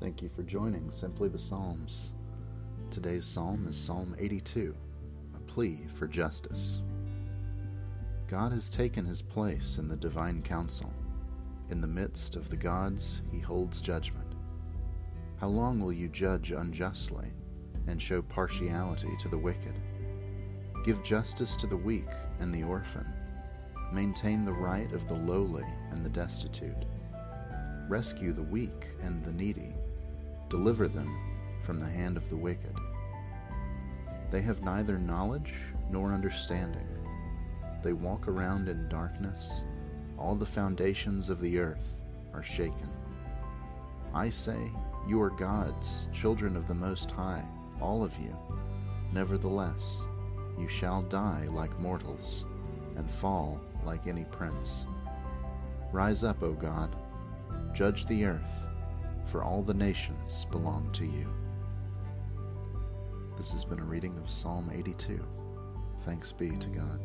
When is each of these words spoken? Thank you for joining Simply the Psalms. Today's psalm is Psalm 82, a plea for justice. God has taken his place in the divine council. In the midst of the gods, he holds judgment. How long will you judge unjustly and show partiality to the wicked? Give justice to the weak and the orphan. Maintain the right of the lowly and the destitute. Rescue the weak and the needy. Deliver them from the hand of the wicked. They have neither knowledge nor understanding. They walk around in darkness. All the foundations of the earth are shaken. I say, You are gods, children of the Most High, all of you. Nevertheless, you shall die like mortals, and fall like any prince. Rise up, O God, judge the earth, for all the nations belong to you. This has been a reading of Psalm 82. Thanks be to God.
Thank 0.00 0.22
you 0.22 0.28
for 0.28 0.44
joining 0.44 0.92
Simply 0.92 1.28
the 1.28 1.40
Psalms. 1.40 2.12
Today's 2.88 3.24
psalm 3.24 3.66
is 3.66 3.76
Psalm 3.76 4.14
82, 4.16 4.72
a 5.34 5.40
plea 5.40 5.86
for 5.96 6.06
justice. 6.06 6.82
God 8.28 8.52
has 8.52 8.70
taken 8.70 9.04
his 9.04 9.22
place 9.22 9.76
in 9.76 9.88
the 9.88 9.96
divine 9.96 10.40
council. 10.40 10.92
In 11.70 11.80
the 11.80 11.88
midst 11.88 12.36
of 12.36 12.48
the 12.48 12.56
gods, 12.56 13.22
he 13.32 13.40
holds 13.40 13.80
judgment. 13.82 14.36
How 15.40 15.48
long 15.48 15.80
will 15.80 15.92
you 15.92 16.06
judge 16.06 16.52
unjustly 16.52 17.32
and 17.88 18.00
show 18.00 18.22
partiality 18.22 19.16
to 19.18 19.28
the 19.28 19.36
wicked? 19.36 19.74
Give 20.84 21.02
justice 21.02 21.56
to 21.56 21.66
the 21.66 21.76
weak 21.76 22.08
and 22.38 22.54
the 22.54 22.62
orphan. 22.62 23.06
Maintain 23.92 24.44
the 24.44 24.52
right 24.52 24.92
of 24.92 25.08
the 25.08 25.14
lowly 25.14 25.66
and 25.90 26.06
the 26.06 26.10
destitute. 26.10 26.84
Rescue 27.88 28.32
the 28.32 28.42
weak 28.42 28.86
and 29.02 29.24
the 29.24 29.32
needy. 29.32 29.74
Deliver 30.48 30.88
them 30.88 31.18
from 31.62 31.78
the 31.78 31.88
hand 31.88 32.16
of 32.16 32.28
the 32.30 32.36
wicked. 32.36 32.74
They 34.30 34.40
have 34.42 34.62
neither 34.62 34.98
knowledge 34.98 35.54
nor 35.90 36.12
understanding. 36.12 36.86
They 37.82 37.92
walk 37.92 38.28
around 38.28 38.68
in 38.68 38.88
darkness. 38.88 39.62
All 40.18 40.34
the 40.34 40.46
foundations 40.46 41.30
of 41.30 41.40
the 41.40 41.58
earth 41.58 42.00
are 42.34 42.42
shaken. 42.42 42.90
I 44.14 44.30
say, 44.30 44.70
You 45.06 45.20
are 45.22 45.30
gods, 45.30 46.08
children 46.12 46.56
of 46.56 46.66
the 46.66 46.74
Most 46.74 47.10
High, 47.10 47.44
all 47.80 48.02
of 48.02 48.18
you. 48.18 48.36
Nevertheless, 49.12 50.04
you 50.58 50.68
shall 50.68 51.02
die 51.02 51.46
like 51.50 51.78
mortals, 51.78 52.44
and 52.96 53.10
fall 53.10 53.60
like 53.84 54.06
any 54.06 54.24
prince. 54.24 54.86
Rise 55.92 56.24
up, 56.24 56.42
O 56.42 56.52
God, 56.52 56.94
judge 57.72 58.06
the 58.06 58.24
earth, 58.24 58.67
for 59.28 59.44
all 59.44 59.62
the 59.62 59.74
nations 59.74 60.46
belong 60.50 60.90
to 60.92 61.04
you. 61.04 61.28
This 63.36 63.52
has 63.52 63.64
been 63.64 63.78
a 63.78 63.84
reading 63.84 64.16
of 64.18 64.30
Psalm 64.30 64.70
82. 64.74 65.24
Thanks 66.04 66.32
be 66.32 66.50
to 66.50 66.68
God. 66.68 67.00